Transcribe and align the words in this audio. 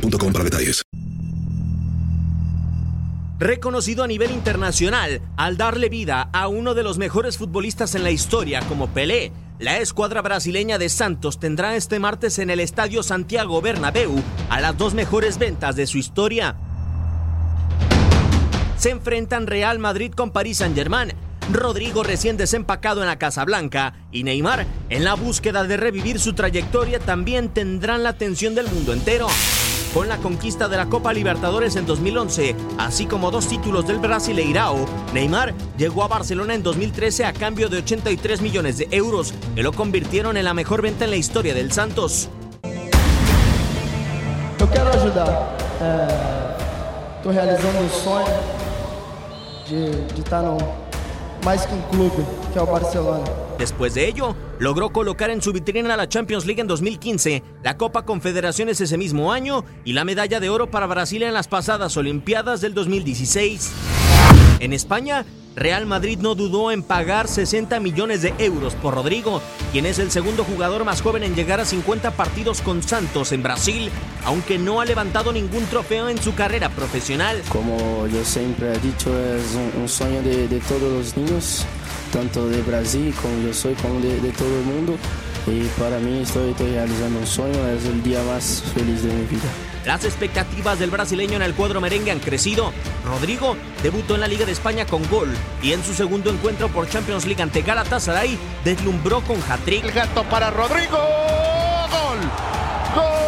para 0.00 0.44
detalles. 0.44 0.82
Reconocido 3.38 4.04
a 4.04 4.06
nivel 4.06 4.30
internacional 4.30 5.20
al 5.36 5.56
darle 5.56 5.88
vida 5.88 6.28
a 6.32 6.46
uno 6.46 6.74
de 6.74 6.84
los 6.84 6.98
mejores 6.98 7.38
futbolistas 7.38 7.96
en 7.96 8.04
la 8.04 8.12
historia 8.12 8.60
como 8.68 8.88
Pelé, 8.90 9.32
la 9.58 9.78
escuadra 9.78 10.22
brasileña 10.22 10.78
de 10.78 10.88
Santos 10.88 11.40
tendrá 11.40 11.74
este 11.74 11.98
martes 11.98 12.38
en 12.38 12.50
el 12.50 12.60
Estadio 12.60 13.02
Santiago 13.02 13.60
Bernabéu 13.60 14.22
a 14.48 14.60
las 14.60 14.78
dos 14.78 14.94
mejores 14.94 15.38
ventas 15.38 15.74
de 15.74 15.88
su 15.88 15.98
historia. 15.98 16.56
Se 18.76 18.90
enfrentan 18.90 19.46
Real 19.46 19.78
Madrid 19.78 20.12
con 20.12 20.30
Paris 20.30 20.58
Saint-Germain, 20.58 21.12
Rodrigo 21.50 22.04
recién 22.04 22.36
desempacado 22.36 23.00
en 23.00 23.08
la 23.08 23.18
Casa 23.18 23.44
Blanca 23.44 23.94
y 24.12 24.22
Neymar, 24.22 24.66
en 24.88 25.04
la 25.04 25.14
búsqueda 25.14 25.64
de 25.64 25.76
revivir 25.76 26.20
su 26.20 26.32
trayectoria, 26.32 27.00
también 27.00 27.48
tendrán 27.48 28.04
la 28.04 28.10
atención 28.10 28.54
del 28.54 28.68
mundo 28.68 28.92
entero. 28.92 29.26
Con 29.94 30.08
la 30.08 30.16
conquista 30.16 30.68
de 30.68 30.78
la 30.78 30.86
Copa 30.86 31.12
Libertadores 31.12 31.76
en 31.76 31.84
2011, 31.84 32.56
así 32.78 33.04
como 33.04 33.30
dos 33.30 33.46
títulos 33.46 33.86
del 33.86 33.98
Brasileirao, 33.98 34.86
Neymar 35.12 35.52
llegó 35.76 36.02
a 36.02 36.08
Barcelona 36.08 36.54
en 36.54 36.62
2013 36.62 37.26
a 37.26 37.34
cambio 37.34 37.68
de 37.68 37.78
83 37.78 38.40
millones 38.40 38.78
de 38.78 38.88
euros, 38.90 39.34
que 39.54 39.62
lo 39.62 39.72
convirtieron 39.72 40.38
en 40.38 40.46
la 40.46 40.54
mejor 40.54 40.80
venta 40.80 41.04
en 41.04 41.10
la 41.10 41.16
historia 41.16 41.52
del 41.52 41.72
Santos. 41.72 42.30
Eu 44.58 44.68
quero 44.68 44.88
ajudar. 44.94 45.56
Estou 47.16 47.32
realizando 47.32 47.78
um 47.80 47.90
sonho 47.90 48.26
de 49.68 50.20
estar 50.20 50.40
no 50.40 50.56
mais 51.44 51.66
que 51.66 51.74
um 51.74 51.82
clube, 51.90 52.24
que 52.52 52.58
é 52.58 52.62
o 52.62 52.66
Barcelona. 52.66 53.41
Después 53.62 53.94
de 53.94 54.08
ello, 54.08 54.34
logró 54.58 54.90
colocar 54.90 55.30
en 55.30 55.40
su 55.40 55.52
vitrina 55.52 55.96
la 55.96 56.08
Champions 56.08 56.46
League 56.46 56.60
en 56.60 56.66
2015, 56.66 57.44
la 57.62 57.76
Copa 57.76 58.04
Confederaciones 58.04 58.80
ese 58.80 58.98
mismo 58.98 59.32
año 59.32 59.64
y 59.84 59.92
la 59.92 60.04
medalla 60.04 60.40
de 60.40 60.50
oro 60.50 60.68
para 60.68 60.88
Brasil 60.88 61.22
en 61.22 61.32
las 61.32 61.46
pasadas 61.46 61.96
Olimpiadas 61.96 62.60
del 62.60 62.74
2016. 62.74 63.70
En 64.58 64.72
España, 64.72 65.24
Real 65.54 65.86
Madrid 65.86 66.18
no 66.20 66.34
dudó 66.34 66.72
en 66.72 66.82
pagar 66.82 67.28
60 67.28 67.78
millones 67.78 68.22
de 68.22 68.34
euros 68.38 68.74
por 68.74 68.94
Rodrigo, 68.94 69.40
quien 69.70 69.86
es 69.86 70.00
el 70.00 70.10
segundo 70.10 70.42
jugador 70.42 70.84
más 70.84 71.00
joven 71.00 71.22
en 71.22 71.36
llegar 71.36 71.60
a 71.60 71.64
50 71.64 72.10
partidos 72.16 72.62
con 72.62 72.82
Santos 72.82 73.30
en 73.30 73.44
Brasil, 73.44 73.92
aunque 74.24 74.58
no 74.58 74.80
ha 74.80 74.84
levantado 74.84 75.32
ningún 75.32 75.66
trofeo 75.66 76.08
en 76.08 76.20
su 76.20 76.34
carrera 76.34 76.68
profesional. 76.70 77.40
Como 77.48 78.08
yo 78.08 78.24
siempre 78.24 78.72
he 78.72 78.78
dicho, 78.80 79.16
es 79.16 79.56
un, 79.78 79.88
sueño 79.88 80.20
de 80.20 80.60
todos 80.66 80.82
los 80.82 81.16
niños, 81.16 81.64
tanto 82.12 82.48
de 82.48 82.62
Brasil 82.62 83.12
como 83.20 83.42
yo 83.42 83.52
soy, 83.52 83.74
como 83.74 83.98
de, 84.00 84.20
de 84.20 84.30
todo 84.30 84.58
el 84.58 84.64
mundo. 84.64 84.96
Y 85.46 85.62
para 85.80 85.98
mí 85.98 86.20
estoy, 86.22 86.50
estoy 86.50 86.70
realizando 86.70 87.18
un 87.18 87.26
sueño, 87.26 87.68
es 87.68 87.84
el 87.86 88.02
día 88.02 88.22
más 88.22 88.62
feliz 88.74 89.02
de 89.02 89.12
mi 89.12 89.24
vida. 89.26 89.48
Las 89.84 90.04
expectativas 90.04 90.78
del 90.78 90.90
brasileño 90.90 91.34
en 91.34 91.42
el 91.42 91.54
cuadro 91.54 91.80
merengue 91.80 92.12
han 92.12 92.20
crecido. 92.20 92.72
Rodrigo 93.04 93.56
debutó 93.82 94.14
en 94.14 94.20
la 94.20 94.28
Liga 94.28 94.46
de 94.46 94.52
España 94.52 94.86
con 94.86 95.02
gol 95.08 95.28
y 95.60 95.72
en 95.72 95.82
su 95.82 95.94
segundo 95.94 96.30
encuentro 96.30 96.68
por 96.68 96.88
Champions 96.88 97.26
League 97.26 97.42
ante 97.42 97.62
Galatasaray 97.62 98.38
deslumbró 98.64 99.22
con 99.22 99.38
hat-trick. 99.48 99.84
El 99.84 99.92
gato 99.92 100.22
para 100.24 100.50
Rodrigo. 100.50 100.98
Gol. 101.90 102.18
Gol 102.94 103.21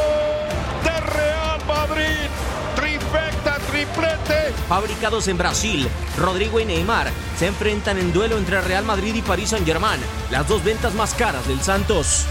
Fabricados 4.68 5.28
en 5.28 5.36
Brasil, 5.36 5.86
Rodrigo 6.18 6.58
y 6.58 6.64
Neymar 6.64 7.10
se 7.36 7.46
enfrentan 7.46 7.98
en 7.98 8.12
duelo 8.14 8.38
entre 8.38 8.62
Real 8.62 8.84
Madrid 8.84 9.14
y 9.14 9.20
Paris 9.20 9.50
Saint-Germain, 9.50 10.00
las 10.30 10.48
dos 10.48 10.64
ventas 10.64 10.94
más 10.94 11.12
caras 11.14 11.46
del 11.46 11.60
Santos. 11.60 12.26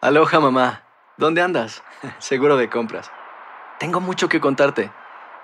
Aloha 0.00 0.40
mamá, 0.40 0.82
¿dónde 1.16 1.40
andas? 1.40 1.84
Seguro 2.18 2.56
de 2.56 2.68
compras. 2.68 3.10
Tengo 3.78 4.00
mucho 4.00 4.28
que 4.28 4.40
contarte. 4.40 4.90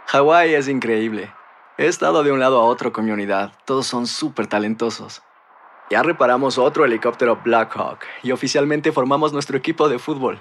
Hawái 0.06 0.54
es 0.54 0.66
increíble. 0.66 1.32
He 1.78 1.86
estado 1.86 2.24
de 2.24 2.32
un 2.32 2.40
lado 2.40 2.60
a 2.60 2.64
otro 2.64 2.92
con 2.92 3.04
mi 3.04 3.12
unidad. 3.12 3.52
Todos 3.64 3.86
son 3.86 4.08
súper 4.08 4.48
talentosos. 4.48 5.22
Ya 5.90 6.02
reparamos 6.02 6.58
otro 6.58 6.84
helicóptero 6.84 7.40
Blackhawk 7.44 8.00
y 8.22 8.32
oficialmente 8.32 8.90
formamos 8.90 9.32
nuestro 9.32 9.56
equipo 9.56 9.88
de 9.88 9.98
fútbol. 9.98 10.40